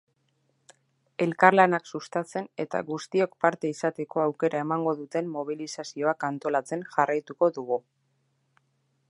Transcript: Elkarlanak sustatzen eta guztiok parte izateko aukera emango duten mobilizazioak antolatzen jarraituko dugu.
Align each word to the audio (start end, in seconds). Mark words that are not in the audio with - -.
Elkarlanak 1.25 1.89
sustatzen 1.91 2.47
eta 2.63 2.81
guztiok 2.87 3.35
parte 3.45 3.71
izateko 3.75 4.25
aukera 4.25 4.63
emango 4.67 4.95
duten 5.03 5.31
mobilizazioak 5.37 6.27
antolatzen 6.33 6.85
jarraituko 6.97 7.53
dugu. 7.61 7.81